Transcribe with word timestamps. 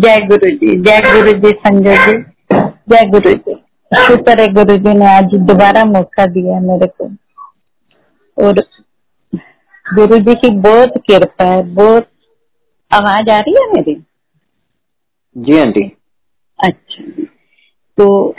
जय 0.00 0.20
गुरु 0.20 0.48
जी 0.50 0.74
जय 0.80 1.00
गुरु 1.06 1.32
जी 1.32 1.50
संजय 1.50 1.96
जी 1.96 2.12
जय 2.90 3.08
गुरु 3.10 3.32
जी 3.32 3.54
शुक्र 4.06 4.40
है 4.40 4.46
गुरु 4.48 4.76
जी 4.76 4.94
ने 4.94 5.06
आज 5.06 5.34
दोबारा 5.34 5.84
मौका 5.84 6.26
दिया 6.26 6.60
मेरे 6.60 6.86
को। 6.86 7.08
और 8.36 8.60
गुरु 9.94 10.18
जी 10.18 10.34
की 10.34 10.50
बहुत 10.50 10.92
कृपा 11.10 11.44
है 11.44 11.62
बहुत 11.74 12.08
आवाज़ 12.92 13.30
आ 13.30 13.38
रही 13.40 13.54
है 13.54 13.66
मेरी? 13.72 13.94
जी 15.38 15.58
आंटी। 15.58 15.84
अच्छा। 16.58 17.22
तो 17.98 18.34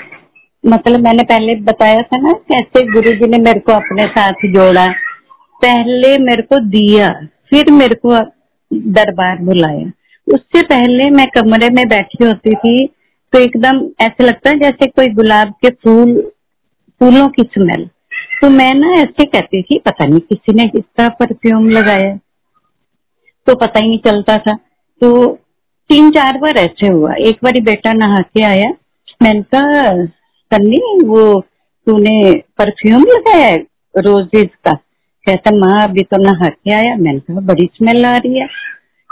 मतलब 0.63 0.99
मैंने 0.99 1.23
पहले 1.23 1.55
बताया 1.55 1.99
था 1.99 2.17
ना 2.17 2.31
कैसे 2.31 2.91
गुरु 2.91 3.11
जी 3.11 3.27
ने 3.27 3.37
मेरे 3.37 3.59
को 3.59 3.71
अपने 3.71 4.03
साथ 4.03 4.47
जोड़ा। 4.53 4.87
पहले 5.61 6.17
मेरे 6.17 6.41
को 6.41 6.59
दिया 6.59 7.09
फिर 7.49 7.71
मेरे 7.71 7.95
को 7.95 8.19
दरबार 8.91 9.37
बुलाया। 9.37 9.91
उससे 10.33 10.61
पहले 10.61 11.09
मैं 11.09 11.27
कमरे 11.27 11.69
में 11.69 11.87
बैठी 11.87 12.25
होती 12.25 12.55
थी 12.55 12.87
तो 13.33 13.39
एकदम 13.39 14.05
ऐसे 14.05 14.23
लगता 14.23 14.49
है 14.49 14.59
जैसे 14.59 14.87
कोई 14.87 15.07
गुलाब 15.07 15.49
के 15.49 15.69
फूल, 15.69 16.31
फूलों 16.99 17.27
की 17.27 17.41
स्मेल 17.41 17.89
तो 18.41 18.49
मैं 18.49 18.73
ना 18.73 18.87
ऐसे 18.93 19.25
कहती 19.25 19.61
थी, 19.61 19.79
पता 19.79 20.05
नहीं 20.05 20.19
किसी 20.19 20.53
ने 20.53 20.63
किसका 20.63 21.09
परफ्यूम 21.09 21.69
लगाया। 21.69 22.19
तो 23.47 23.55
पता 23.55 23.79
ही 23.79 23.89
नहीं 23.89 23.99
चलता 23.99 24.37
था। 24.37 24.55
तो 25.01 25.35
तीन 25.89 26.11
चार 26.11 26.37
बार 26.37 26.57
ऐसे 26.57 26.87
हुआ। 26.87 27.13
एक 27.13 27.37
बार 27.43 27.61
बेटा 27.61 27.93
नहा 27.93 28.15
के 28.15 28.43
आया। 28.43 28.69
मैंने 29.23 29.41
कहा, 29.41 30.05
सन्नी, 30.05 31.07
वो 31.07 31.41
तूने 31.85 32.33
परफ्यूम 32.57 33.01
लगाया 33.01 33.55
रोजेज 33.97 34.49
का? 34.65 34.73
कहता, 35.29 35.55
माँ, 35.55 35.83
अभी 35.83 36.03
तो 36.03 36.17
नहा 36.17 36.49
के 36.49 36.73
आया। 36.73 36.95
मैंने 36.95 37.19
कहा, 37.19 37.39
बड़ी 37.39 37.69
स्मेल 37.73 38.05
आ 38.05 38.17
रही 38.17 38.39
है। 38.39 38.47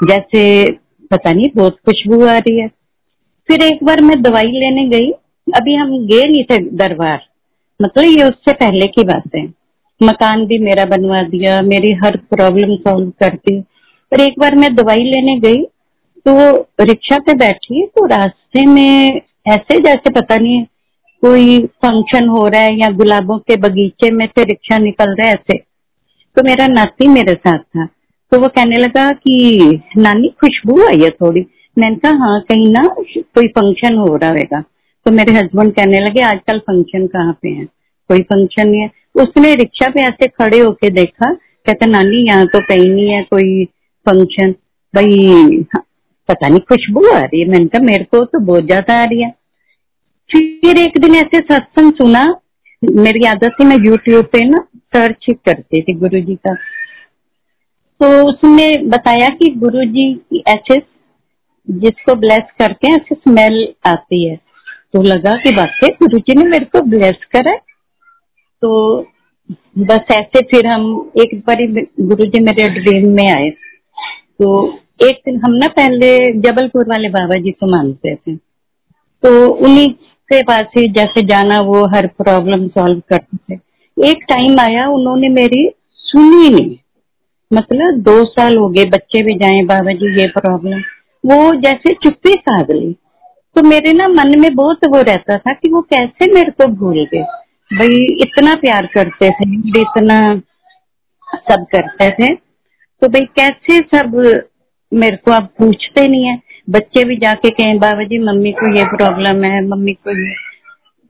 जैसे 0.04 0.66
पता 1.12 1.32
नहीं, 1.32 1.50
बहुत 1.56 1.78
खुशबू 1.86 2.26
आ 2.26 2.38
रही 2.38 2.60
है। 2.60 2.68
फिर 3.50 3.64
एक 3.64 3.84
बार 3.84 4.02
मैं 4.02 4.22
दवाई 4.22 4.52
लेने 4.54 4.88
गई। 4.90 5.12
अभी 5.48 5.76
हम 5.76 5.92
गए 6.08 6.28
नहीं 6.28 6.44
थे 6.44 6.58
दरबार। 6.78 7.20
मतलब 7.80 8.04
ये 8.04 8.24
उससे 8.24 8.54
पहले 8.54 8.88
की 8.88 9.04
बात। 9.04 9.36
है 9.36 9.44
मकान 10.02 10.46
भी 10.46 10.58
मेरा 10.58 10.86
बनवा 10.86 11.22
दिया, 11.24 11.62
मेरी 11.62 11.92
हर 12.04 12.18
प्रॉब्लम 12.30 12.76
सॉल्व 12.76 13.10
करती 13.20 13.60
पर 14.12 14.22
एक 14.22 14.40
बार 14.40 14.56
मैं 14.56 14.74
दवाई 14.76 15.04
लेने 15.04 15.40
गई 15.40 15.64
तो 16.26 16.34
रिक्शा 16.82 17.18
पे 17.18 17.34
बैठी 17.34 17.86
तो 17.88 18.06
रास्ते 18.06 18.66
में 18.66 19.22
ऐसे 19.48 19.78
जैसे 19.80 20.12
पता 20.12 20.38
नहीं 20.38 20.64
कोई 21.24 21.60
फ़ंक्शन 21.66 22.28
हो 22.28 22.48
रहा 22.48 22.62
है 22.62 22.74
या 22.80 22.92
गुलाबों 22.92 23.38
के 23.40 23.56
बगीचे 23.58 24.12
में 24.12 24.26
से 24.28 24.44
रिक्शा 24.44 24.78
निकल 24.78 25.16
रहा 25.16 25.28
है 25.28 25.34
ऐसे। 25.34 25.58
तो 26.36 26.44
मेरा 26.44 26.68
नाती 26.68 27.08
मेरे 27.08 27.34
साथ 27.34 27.60
था। 27.60 27.88
तो 28.32 28.40
वो 28.40 28.48
कहने 28.48 28.78
लगा 28.78 29.10
कि, 29.10 29.80
नानी, 29.98 30.28
खुशबू 30.28 30.88
आई 30.88 31.02
है 31.02 31.10
थोड़ी। 31.10 31.46
मैंने 31.78 31.96
कहा 31.96 32.12
हाँ 32.12 32.42
कहीं 32.42 32.72
ना, 32.72 32.84
कोई 33.36 33.48
फ़ंक्शन 33.48 33.96
हो 33.96 34.16
रहा 34.16 34.30
होगा। 34.30 34.62
तो 35.06 35.12
मेरे 35.12 35.34
हस्बैंड 35.34 35.74
कहने 35.74 36.00
लगे, 36.00 36.22
आजकल 36.22 36.60
फ़ंक्शन 36.60 37.08
कहाँ 37.08 37.34
पे 37.42 37.50
है? 37.50 37.66
कोई 38.10 38.22
फ़ंक्शन 38.22 38.68
नहीं 38.68 38.82
है। 38.82 38.90
उसने 39.16 39.56
रिक्शा 39.56 39.90
पे 39.90 40.02
ऐसे 40.02 40.28
खड़े 40.28 40.60
होके 40.60 40.90
देखा, 40.90 41.34
कहते, 41.34 41.86
नानी, 41.86 42.26
यहाँ 42.28 42.46
तो 42.46 42.60
कहीं 42.60 42.90
नहीं 42.90 43.10
है 43.10 43.22
कोई 43.24 43.66
फ़ंक्शन 44.06 44.52
भाई, 44.94 45.64
पता 46.30 46.48
नहीं, 46.48 46.60
खुशबू 46.60 47.08
आ 47.08 47.20
रही 47.20 47.42
है। 47.42 47.48
मैंने 47.48 47.66
कहा, 47.66 47.84
मेरे 47.84 48.04
को 48.04 48.26
तो 48.26 48.40
बहुत 48.40 48.64
ज़्यादा 48.64 49.02
आ 49.02 49.04
रही 49.04 49.22
है। 49.22 49.34
फिर 50.30 50.78
एक 50.78 50.98
दिन 51.02 51.16
ऐसे 51.16 51.40
सत्संग 51.40 51.92
सुना, 51.94 52.24
मेरी 52.84 53.26
आदत 53.28 53.56
थी, 53.62 53.66
मैं 53.66 53.78
यूट्यूब 53.86 54.26
पे 54.26 54.46
ना 54.46 54.66
सर्च 54.96 55.26
करती 55.46 55.82
थी 55.82 55.94
गुरु 55.94 56.20
जी 56.22 56.36
का। 56.36 56.56
तो 58.00 58.08
उसने 58.30 58.72
बताया 58.88 59.28
कि 59.30 59.50
गुरु 59.58 59.84
जी 59.86 60.44
ऐसे 60.48 60.78
जिसको 61.68 62.16
ब्लेस 62.16 62.52
करते 62.60 62.88
हैं 62.88 62.96
ऐसे 62.96 63.16
स्मेल 63.16 63.74
आती 63.86 64.24
है। 64.30 64.36
तो 64.94 65.02
लगा 65.02 65.34
कि 65.36 65.56
वाकई 65.56 65.88
गुरु 65.88 66.20
जी 66.20 66.36
ने 66.36 66.50
मेरे 66.50 66.66
को 66.66 66.82
ब्लेस 66.82 67.26
करा 67.32 67.56
तो 68.62 69.02
बस 69.78 70.12
ऐसे 70.12 70.42
फिर 70.42 70.68
हम 70.68 71.12
एक 71.18 71.38
बार 71.48 71.66
गुरु 72.00 72.26
जी 72.26 72.44
मेरे 72.44 72.68
ड्रीम 72.70 73.10
में 73.10 73.28
आए। 73.30 73.50
तो 73.50 74.68
एक 75.04 75.22
दिन 75.26 75.40
हम 75.46 75.52
ना 75.54 75.68
पहले 75.68 76.16
जबलपुर 76.40 76.90
वाले 76.90 77.10
बाबा 77.10 77.40
जी 77.40 77.52
को 77.52 77.68
मानते 77.72 78.16
थे। 78.16 78.36
तो 79.24 79.50
उन्हीं 79.50 79.88
के 80.30 80.42
पास 80.44 80.66
ही 80.78 80.88
जैसे 80.88 81.22
जाना, 81.22 81.60
वो 81.60 81.86
हर 81.86 82.08
प्रॉब्लम 82.08 82.68
सॉल्व 82.68 83.02
करते 83.10 83.38
थे। 83.38 84.10
एक 84.10 84.24
टाइम 84.30 84.60
आया, 84.60 84.88
उन्होंने 84.88 85.30
मेरी 85.30 85.70
सुनी 85.94 86.50
नहीं। 86.50 86.76
मतलब 87.54 88.02
दो 88.02 88.26
साल 88.26 88.58
हो 88.58 88.70
गए 88.70 88.86
बच्चे 88.86 89.24
भी 89.24 89.36
जाए, 89.36 89.62
बाबा 89.62 89.92
जी, 89.92 90.22
ये 90.22 90.28
प्रॉब्लम 90.28 90.80
वो 91.26 91.56
जैसे 91.56 91.94
चुप्पी 91.94 92.34
साध 92.34 92.72
ली। 92.72 92.96
तो 93.56 93.68
मेरे 93.68 93.94
ना 93.94 94.08
मन 94.08 94.40
में 94.40 94.56
बहुत 94.56 94.80
वो 94.90 95.02
रहता 95.02 95.38
था 95.38 95.54
कि 95.54 95.72
वो 95.72 95.82
कैसे 95.82 96.34
मेरे 96.34 96.52
को 96.52 96.68
भूल 96.68 97.08
गए। 97.14 97.22
भाई, 97.74 98.16
इतना 98.22 98.56
प्यार 98.56 98.86
करते 98.86 99.30
थे 99.30 99.58
इतना 99.82 100.42
सब 101.36 101.66
करते 101.76 102.10
थे। 102.10 102.36
तो 103.02 103.08
भाई, 103.08 103.26
कैसे 103.26 103.78
सब 103.78 104.42
मेरे 104.94 105.18
को 105.18 105.32
आप 105.32 105.54
पूछते 105.60 106.08
नहीं 106.08 106.26
है। 106.26 106.42
बच्चे 106.70 107.04
भी 107.04 107.16
जाके 107.18 107.50
कहें, 107.50 107.80
बाबा 107.80 108.04
जी, 108.04 108.20
मम्मी 108.20 108.52
को 108.52 108.78
ये 108.78 108.84
प्रॉब्लम 108.84 109.44
है, 109.44 109.68
मम्मी 109.68 109.94
को 109.94 110.28
ये। 110.28 110.34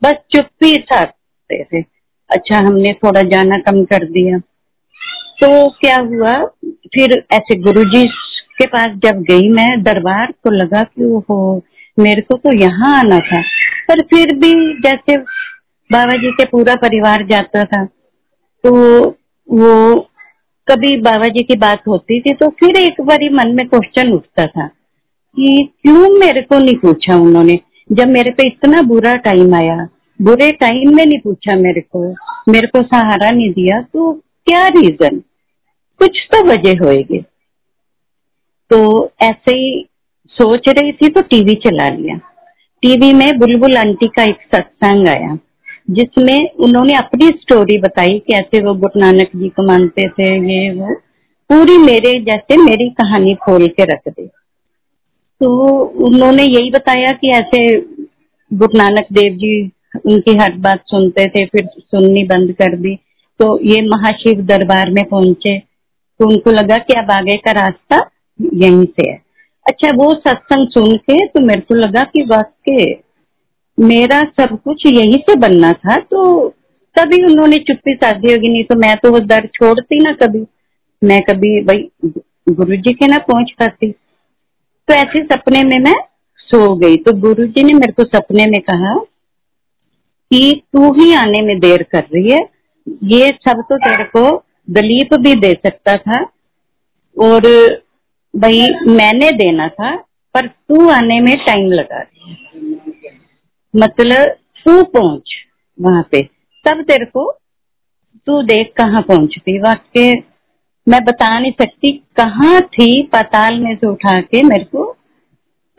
बस 0.03 0.13
चुप्पी 0.31 0.75
साधते 0.75 1.63
थे। 1.63 1.81
अच्छा 2.29 2.57
हमने 2.57 2.93
थोड़ा 2.93 3.21
जाना 3.21 3.57
कम 3.57 3.83
कर 3.83 4.05
दिया। 4.05 4.37
तो 5.41 5.47
क्या 5.71 5.95
हुआ? 5.97 6.31
फिर 6.93 7.23
ऐसे 7.33 7.55
गुरुजी 7.59 8.05
के 8.57 8.65
पास 8.65 8.87
जब 9.05 9.21
गई 9.21 9.49
मैं 9.49 9.67
दरबार 9.83 10.31
तो 10.45 10.51
लगा 10.51 10.81
कि 10.83 11.05
वो 11.05 11.61
मेरे 11.97 12.21
को 12.21 12.35
तो 12.37 12.55
यहाँ 12.55 12.97
आना 12.99 13.17
था। 13.19 13.41
पर 13.87 14.01
फिर 14.03 14.35
भी 14.37 14.51
जैसे 14.81 15.17
बाबा 15.89 16.17
जी 16.17 16.31
के 16.31 16.45
पूरा 16.45 16.75
परिवार 16.75 17.25
जाता 17.27 17.63
था 17.63 17.83
तो 18.63 18.73
वो 19.49 19.99
कभी 20.67 20.95
बाबा 21.01 21.27
जी 21.27 21.43
की 21.43 21.55
बात 21.57 21.87
होती 21.87 22.19
थी 22.21 22.33
तो 22.33 22.49
फिर 22.59 22.77
एक 22.77 23.01
बार 23.01 23.29
मन 23.33 23.55
में 23.55 23.67
क्वेश्चन 23.67 24.11
उठता 24.11 24.45
था 24.45 24.67
कि 24.67 25.69
क्यों 25.83 26.09
मेरे 26.19 26.41
को 26.41 26.59
नहीं 26.59 26.75
पूछा 26.75 27.15
उन्होंने? 27.15 27.59
जब 27.91 28.07
मेरे 28.07 28.31
पे 28.31 28.47
इतना 28.47 28.81
बुरा 28.81 29.13
टाइम 29.13 29.53
आया, 29.55 29.87
बुरे 30.19 30.51
टाइम 30.51 30.95
में 30.95 31.05
नहीं 31.05 31.19
पूछा 31.19 31.57
मेरे 31.57 31.81
को 31.95 32.07
मेरे 32.51 32.67
को 32.67 32.81
सहारा 32.83 33.29
नहीं 33.29 33.49
दिया 33.49 33.81
तो 33.83 34.11
क्या 34.47 34.67
रीजन 34.67 35.21
कुछ 35.99 36.17
तो 36.33 36.43
वजह 36.45 36.83
होएगी। 36.85 37.19
तो 38.71 38.79
ऐसे 39.21 39.55
ही 39.57 39.85
सोच 40.37 40.69
रही 40.69 40.91
थी 40.91 41.07
तो 41.09 41.21
टीवी 41.21 41.55
चला 41.55 41.87
लिया। 41.89 42.17
टीवी 42.83 43.13
में 43.13 43.39
बुलबुल 43.39 43.77
आंटी 43.77 44.07
का 44.07 44.23
एक 44.23 44.41
सत्संग 44.55 45.07
आया, 45.07 45.37
जिसमें 45.89 46.49
उन्होंने 46.59 46.93
अपनी 46.93 47.27
स्टोरी 47.27 47.77
बताई 47.77 48.19
कैसे 48.19 48.63
वो 48.63 48.73
गुरु 48.73 48.99
नानक 48.99 49.29
जी 49.35 49.49
को 49.49 49.63
मानते 49.63 50.07
थे, 50.09 50.33
ये 50.53 50.71
वो, 50.71 50.93
पूरी 51.49 51.77
मेरे 51.77 52.19
जैसे 52.21 52.57
मेरी 52.57 52.89
कहानी 52.89 53.35
खोल 53.35 53.67
के 53.67 53.83
रख 53.83 54.07
दी। 54.07 54.25
तो 55.41 55.79
उन्होंने 56.07 56.43
यही 56.43 56.71
बताया 56.71 57.11
कि 57.11 57.31
ऐसे 57.31 57.65
गुरु 58.51 58.77
नानक 58.77 59.05
देव 59.13 59.33
जी, 59.33 59.71
उनकी 60.05 60.37
हर 60.37 60.53
बात 60.57 60.83
सुनते 60.85 61.25
थे, 61.25 61.45
फिर 61.45 61.69
सुननी 61.79 62.23
बंद 62.23 62.51
कर 62.51 62.75
दी। 62.77 62.95
तो 63.39 63.59
ये 63.63 63.81
महाशिव 63.81 64.41
दरबार 64.41 64.89
में 64.89 65.03
पहुँचे। 65.05 65.68
तो 66.19 66.27
उनको 66.27 66.51
लगा 66.51 66.77
कि 66.79 66.99
अब 66.99 67.11
आगे 67.11 67.35
का 67.37 67.51
रास्ता 67.51 67.99
यहीं 68.39 68.85
से 68.85 69.09
है। 69.09 69.17
अच्छा 69.65 69.89
वो 69.95 70.09
सत्संग 70.17 70.67
सुन 70.69 70.95
के 70.99 71.25
तो 71.27 71.45
मेरे 71.45 71.61
को 71.61 71.75
लगा 71.75 72.03
कि 72.05 72.23
वाकई 72.29 72.85
मेरा 73.77 74.19
सब 74.39 74.57
कुछ 74.63 74.85
यहीं 74.87 75.17
से 75.19 75.35
बनना 75.39 75.71
था 75.75 75.95
तो 76.03 76.23
तभी 76.95 77.23
उन्होंने 77.25 77.57
चुप्पी 77.59 77.93
साधी 77.93 78.31
होगी, 78.33 78.49
नहीं 78.49 78.63
तो 78.63 78.75
मैं 78.77 78.95
तो 78.97 79.11
वो 79.11 79.19
दर 79.21 79.45
छोड़ती 79.53 80.03
ना 80.03 80.11
कभी। 80.21 80.45
मैं 81.01 81.21
कभी 81.21 81.61
भाई 81.63 82.11
गुरु 82.49 82.75
जी 82.77 82.93
के 82.93 83.07
ना 83.07 83.17
पहुँच 83.27 83.51
पाती। 83.59 83.91
तो 83.91 84.93
ऐसे 84.93 85.23
सपने 85.25 85.63
में 85.63 85.77
मैं 85.79 85.93
सो 86.49 86.75
गई। 86.75 86.97
तो 86.97 87.13
गुरु 87.19 87.45
जी 87.47 87.63
ने 87.63 87.73
मेरे 87.73 87.93
को 87.93 88.03
सपने 88.07 88.45
में 88.45 88.59
कहा 88.61 88.95
कि 90.31 90.61
तू 90.73 90.91
ही 90.93 91.13
आने 91.15 91.41
में 91.41 91.59
देर 91.59 91.83
कर 91.91 92.03
रही 92.13 92.31
है। 92.31 92.39
ये 93.05 93.29
सब 93.39 93.63
तो 93.69 93.77
तेरे 93.77 94.03
को 94.07 94.29
दलीप 94.69 95.13
भी 95.13 95.33
दे 95.35 95.53
सकता 95.67 95.95
था 95.97 96.23
और 97.17 97.47
भाई 98.33 98.65
मैंने 98.87 99.31
देना 99.31 99.67
था, 99.67 99.95
पर 100.35 100.47
तू 100.47 100.89
आने 100.89 101.19
में 101.19 101.35
टाइम 101.37 101.71
लगा 101.71 102.03
मतलब 103.73 104.35
तू 104.65 104.83
पहुँच 104.83 105.33
वहाँ 105.81 106.03
पे। 106.11 106.21
तब 106.65 106.81
तेरे 106.81 107.05
को 107.05 107.31
तू 108.27 108.41
देख 108.41 108.71
कहाँ 108.77 109.01
पहुँचती। 109.01 109.59
वाक्य 109.59 110.23
मैं 110.87 110.99
बता 111.05 111.39
नहीं 111.39 111.51
सकती 111.51 111.91
कहाँ 111.91 112.61
थी 112.61 113.03
पाताल 113.03 113.59
में 113.59 113.75
से 113.75 113.87
उठा 113.87 114.19
के 114.21 114.43
मेरे 114.43 114.63
को। 114.63 114.85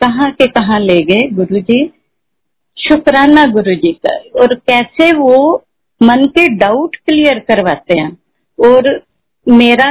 कहा 0.01 0.29
के 0.29 0.47
कहा 0.47 0.77
ले 0.77 0.99
गए 1.01 1.27
गुरु 1.33 1.59
जी। 1.59 1.85
शुक्राना 2.77 3.45
गुरु 3.45 3.75
जी 3.75 3.91
का। 4.05 4.15
और 4.41 4.53
कैसे 4.55 5.11
वो 5.17 5.63
मन 6.03 6.25
के 6.25 6.47
डाउट 6.47 6.95
क्लियर 6.95 7.39
करवाते 7.39 7.99
हैं। 7.99 8.17
और 8.61 8.89
मेरा, 9.47 9.85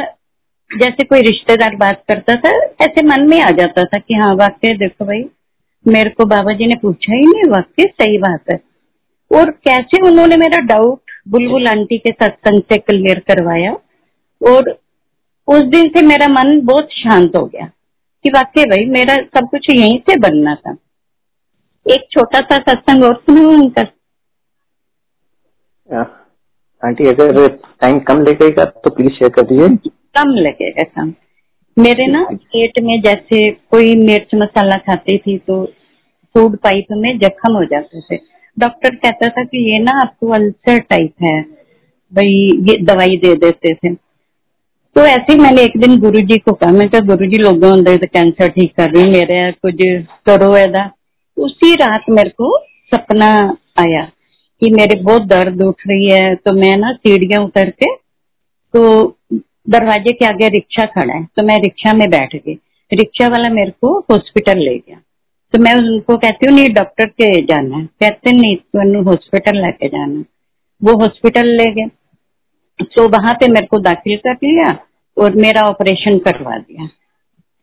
जैसे 0.70 1.04
कोई 1.04 1.20
रिश्तेदार 1.20 1.76
बात 1.76 2.02
करता 2.08 2.34
था, 2.34 2.50
ऐसे 2.80 3.06
मन 3.06 3.28
में 3.30 3.40
आ 3.40 3.50
जाता 3.50 3.84
था 3.84 3.98
कि 3.98 4.14
हाँ 4.14 4.34
वाकई 4.34 4.74
देखो 4.76 5.04
भाई, 5.04 5.24
मेरे 5.86 6.10
को 6.10 6.24
बाबा 6.24 6.52
जी 6.52 6.66
ने 6.66 6.74
पूछा 6.74 7.14
ही 7.14 7.20
नहीं, 7.20 7.50
वाकई 7.50 7.84
सही 7.84 8.18
बात 8.18 8.50
है। 8.52 8.60
और 9.30 9.50
कैसे 9.50 10.02
उन्होंने 10.06 10.36
मेरा 10.36 10.60
डाउट 10.66 11.00
बुलबुल 11.28 11.66
आंटी 11.66 11.98
के 11.98 12.12
सत्संग 12.12 12.62
से 12.62 12.76
क्लियर 12.78 13.18
करवाया, 13.18 13.72
और 14.40 14.70
उस 15.48 15.62
दिन 15.62 15.88
से 15.88 16.02
मेरा 16.02 16.26
मन 16.28 16.60
बहुत 16.60 16.88
शांत 16.92 17.36
हो 17.36 17.44
गया 17.44 17.66
कि 18.24 18.30
वाकई 18.30 18.64
भाई, 18.64 18.84
मेरा 18.84 19.14
सब 19.14 19.48
कुछ 19.48 19.66
यहीं 19.70 19.98
से 19.98 20.16
बनना 20.16 20.54
था। 20.54 20.76
एक 21.86 22.06
छोटा 22.12 22.40
सा 22.40 22.56
सत्संग 22.56 23.04
और 23.04 23.14
सुना 23.16 23.48
उनका 23.48 23.82
आंटी 26.82 27.08
अगर 27.08 27.46
टाइम 27.80 27.98
कम 28.00 28.20
लगेगा 28.22 28.64
तो 28.64 28.90
प्लीज़ 28.90 29.10
शेयर 29.10 29.30
कर 29.30 29.42
दीजिए। 29.42 29.90
कम 30.16 30.30
लगेगा 30.38 30.82
कम। 30.84 31.12
मेरे 31.76 32.06
ना 32.06 32.22
पेट 32.32 32.80
में 32.82 33.00
जैसे 33.02 33.40
कोई 33.70 33.94
मिर्च 33.96 34.34
मसाला 34.34 34.76
खाती 34.78 35.16
थी 35.18 35.36
तो 35.38 35.64
फ़ूड 36.34 36.56
पाइप 36.56 36.86
में 36.92 37.18
जख्म 37.18 37.52
हो 37.54 37.64
जाते 37.64 38.00
थे। 38.00 38.16
डॉक्टर 38.56 38.94
कहता 38.96 39.28
था 39.28 39.44
कि 39.44 39.58
ये 39.70 39.78
ना 39.78 39.98
आपको 40.00 40.32
अल्सर 40.32 40.78
टाइप 40.80 41.12
है 41.22 41.40
भाई 42.12 42.32
ये 42.68 42.78
दवाई 42.84 43.16
दे 43.16 43.34
देते 43.36 43.74
थे। 43.74 43.94
तो 43.94 45.00
ऐसे 45.00 45.32
ही 45.32 45.38
मैंने 45.38 45.62
एक 45.62 45.76
दिन 45.78 45.98
गुरु 46.00 46.20
जी 46.20 46.38
को 46.38 46.52
कहा 46.52 46.72
मैं 46.72 46.88
गुरु 47.06 47.26
जी 47.26 47.38
लोगों 47.38 47.70
अंदर 47.72 48.06
कैंसर 48.06 48.48
ठीक 48.48 48.72
कर 48.76 48.90
रही 48.90 49.10
मेरे 49.10 49.50
कुछ 49.62 49.82
करो 50.26 50.56
ऐदा। 50.56 50.90
उसी 51.36 51.74
रात 51.74 52.10
मेरे 52.10 52.30
को 52.30 52.56
सपना 52.92 53.28
आया। 53.78 54.02
कि 54.62 54.70
मेरे 54.70 55.00
बहुत 55.02 55.22
दर्द 55.22 55.62
उठ 55.62 55.82
रही 55.88 56.10
है 56.10 56.34
तो 56.36 56.52
मैं 56.54 56.76
ना 56.76 56.92
सीढ़ियाँ 56.92 57.44
उतर 57.44 57.70
के 57.72 57.94
तो 58.74 58.82
दरवाजे 59.70 60.12
के 60.12 60.26
आगे 60.26 60.48
रिक्शा 60.48 60.84
खड़ा 60.84 61.14
है 61.14 61.24
तो 61.36 61.46
मैं 61.46 61.56
रिक्शा 61.62 61.92
में 61.92 62.08
बैठ 62.10 62.36
गई। 62.36 62.58
रिक्शा 62.90 63.28
वाला 63.28 63.48
मेरे 63.54 63.70
को 63.70 63.98
हॉस्पिटल 64.10 64.58
ले 64.58 64.76
गया। 64.76 64.96
तो 65.54 65.58
मैं 65.58 65.74
उनको 65.74 66.16
कहती 66.16 66.46
हूँ, 66.46 66.54
नहीं, 66.56 66.68
डॉक्टर 66.68 67.06
के 67.06 67.30
जाना 67.46 67.76
है। 67.76 67.84
कहते 67.84 68.32
नहीं 68.32 68.56
तो 68.56 69.02
हॉस्पिटल 69.02 69.60
लेके 69.62 69.88
जाना 69.88 70.24
वो 70.80 70.96
हॉस्पिटल 71.00 71.48
ले 71.48 71.70
गए। 71.72 71.88
तो 72.86 73.08
वहाँ 73.08 73.34
पे 73.34 73.48
मेरे 73.52 73.66
को 73.66 73.78
दाखिल 73.78 74.16
कर 74.16 74.34
लिया 74.44 74.68
और 75.16 75.34
मेरा 75.36 75.60
ऑपरेशन 75.60 76.18
करवा 76.18 76.56
दिया। 76.58 76.86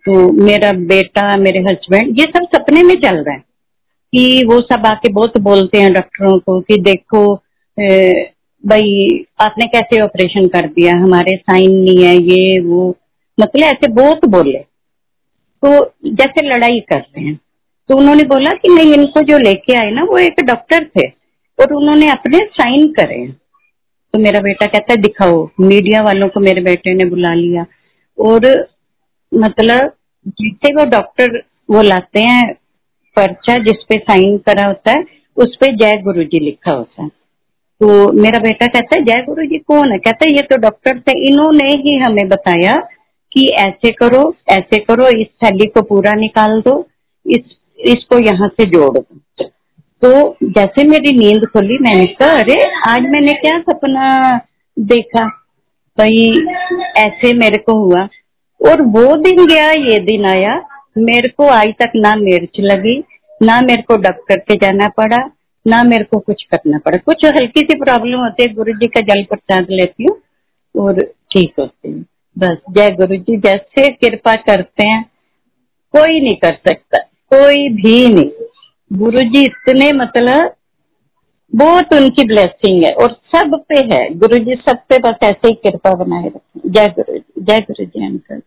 तो 0.06 0.32
मेरा 0.44 0.72
बेटा, 0.88 1.38
मेरे 1.38 1.60
हस्बैंड, 1.60 2.20
ये 2.20 2.26
सब 2.26 2.48
सपने 2.56 2.84
में 2.84 2.96
चल 2.96 3.16
रहा 3.18 3.36
है। 3.36 3.44
कि 4.16 4.46
वो 4.46 4.62
सब 4.62 4.86
आके 4.86 5.14
बहुत 5.14 5.38
बोलते 5.38 5.78
हैं 5.78 5.94
डॉक्टरों 5.94 6.40
को 6.40 6.62
कि 6.62 6.78
देखो 6.82 7.36
भाई, 8.66 9.26
आपने 9.40 9.66
कैसे 9.66 10.02
ऑपरेशन 10.02 10.48
कर 10.48 10.68
दिया? 10.68 10.94
हमारे 10.94 11.38
साइन 11.38 11.72
नहीं 11.72 12.04
है, 12.04 12.16
ये, 12.16 12.60
वो। 12.60 12.96
मतलब 13.40 13.64
ऐसे 13.64 13.92
बहुत 13.92 14.26
बोले। 14.26 14.60
तो 15.66 15.94
जैसे 16.06 16.48
लड़ाई 16.48 16.80
कर 16.80 17.00
रहे 17.00 17.24
हैं। 17.26 17.40
तो 17.90 17.98
उन्होंने 17.98 18.24
बोला 18.24 18.50
कि 18.50 18.74
नहीं 18.74 18.94
इनको 18.94 19.22
जो 19.22 19.38
लेके 19.38 19.74
आए 19.74 19.92
ना, 19.92 20.04
वो 20.04 20.18
एक 20.18 20.36
डॉक्टर 20.44 20.86
थे। 20.86 21.08
और 21.60 21.74
उन्होंने 21.74 22.10
अपने 22.10 22.38
साइन 22.38 22.88
करे। 22.88 23.28
तो 24.14 24.20
मेरा 24.20 24.40
बेटा 24.40 24.66
कहता 24.66 24.94
है, 24.94 25.02
दिखाओ 25.02 25.50
मीडिया 25.60 26.02
वालों 26.02 26.28
को 26.28 26.40
मेरे 26.40 26.62
बेटे 26.62 26.94
ने 26.94 27.06
बुला 27.06 27.34
लिया। 27.34 27.66
और 28.20 28.68
मतलब 29.34 29.94
जितने 30.28 30.76
वो 30.76 30.86
डॉक्टर 30.86 31.44
वो 31.70 31.82
लाते 31.82 32.20
हैं 32.20 32.56
पर्चा 33.18 33.58
जिसपे 33.58 34.00
साइन 34.00 34.38
करा 34.38 34.68
होता 34.68 34.92
है, 34.92 35.04
उस 35.38 35.56
पे 35.56 35.76
जय 35.76 36.02
गुरु 36.02 36.24
जी 36.24 36.40
लिखा 36.40 36.72
होता 36.72 37.04
है। 37.04 37.10
तो 37.80 38.12
मेरा 38.12 38.40
बेटा 38.40 38.68
कहता 38.68 39.00
है, 39.00 39.06
जय 39.06 39.14
गुरु 39.14 39.46
जी 39.46 39.58
कौन 39.58 39.92
है? 39.92 39.98
कहता 39.98 40.30
है, 40.30 40.36
ये 40.36 40.42
तो 40.42 40.58
डॉक्टर 40.58 41.00
थे, 41.00 41.32
इन्होंने 41.32 41.68
ही 41.68 41.98
हमें 41.98 42.28
बताया 42.28 42.76
कि 43.34 43.48
ऐसे 43.48 43.92
करो 43.92 44.36
ऐसे 44.50 44.78
करो, 44.78 45.08
इस 45.08 45.28
थैली 45.28 45.66
को 45.66 45.82
पूरा 45.82 46.12
निकाल 46.12 46.62
दो, 46.62 46.88
इस, 47.26 47.40
इसको 47.80 48.20
यहाँ 48.26 48.48
से 48.48 48.66
जोड़ 48.66 48.98
दो। 49.00 49.20
तो 50.06 50.38
जैसे 50.44 50.88
मेरी 50.88 51.18
नींद 51.18 51.46
खुली, 51.46 51.78
मैंने 51.82 52.06
कहा, 52.06 52.30
अरे, 52.30 52.70
आज 52.90 53.02
मैंने 53.02 53.34
क्या 53.34 53.60
सपना 53.60 54.38
देखा? 54.80 55.26
भाई, 56.00 56.46
ऐसे 56.98 57.34
मेरे 57.34 57.58
को 57.58 57.74
हुआ। 57.74 58.08
और 58.72 58.82
वो 58.82 59.16
दिन 59.16 59.46
गया, 59.46 59.72
ये 59.72 60.00
दिन 60.00 60.26
आया 60.26 60.77
मेरे 60.98 61.30
को 61.30 61.48
आज 61.48 61.68
तक 61.68 61.92
ना 61.96 62.16
मिर्च 62.16 62.60
लगी, 62.60 63.04
ना 63.44 63.62
मेरे 63.62 63.82
को 63.82 63.96
डॉक्टर 63.96 64.40
के 64.40 64.56
जाना 64.56 64.88
पड़ा, 64.88 65.18
ना 65.68 65.84
मेरे 65.84 66.04
को 66.04 66.20
कुछ 66.20 66.44
करना 66.44 66.78
पड़ा। 66.78 66.98
कुछ 66.98 67.26
हल्की 67.26 67.62
सी 67.62 67.80
प्रॉब्लम 67.80 68.20
होती 68.20 68.44
है, 68.44 68.54
गुरु 68.54 68.74
जी 68.74 68.88
का 68.88 69.02
जल 69.02 69.24
प्रसाद 69.24 69.68
लेती 69.70 70.04
हूँ 70.04 70.18
और 70.76 71.02
ठीक 71.04 71.54
होती 71.60 71.92
हूँ। 71.92 72.06
बस, 72.38 72.58
जय 72.70 72.90
गुरु 72.90 73.16
जी, 73.16 73.38
जैसे 73.38 73.88
कृपा 73.90 74.36
करते 74.36 74.88
हैं, 74.88 75.04
कोई 75.94 76.20
नहीं 76.22 76.36
कर 76.36 76.54
सकता, 76.54 76.98
कोई 77.34 77.70
भी 77.70 78.08
नहीं। 78.14 78.30
गुरु 78.98 79.22
जी, 79.22 79.44
इतने 79.44 79.92
मतलब 79.92 80.54
बहुत 81.56 81.94
उनकी 81.94 82.28
ब्लेसिंग 82.28 82.84
है 82.84 82.92
और 82.92 83.12
सब 83.36 83.64
पे 83.70 83.76
है। 83.94 84.14
गुरु 84.14 84.38
जी, 84.38 84.56
सब 84.56 84.78
पे 84.90 84.98
बस 84.98 85.16
ऐसे 85.24 85.48
ही 85.48 85.54
कृपा 85.54 85.94
बनाए 85.94 86.28
रखें। 86.28 86.72
जय 86.72 86.88
गुरु 86.88 87.18
जी, 87.18 87.42
जय 87.42 87.60
गुरु 87.62 87.86
जी, 87.86 88.06
अंकल। 88.06 88.42